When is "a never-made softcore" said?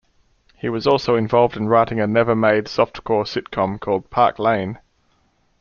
1.99-3.27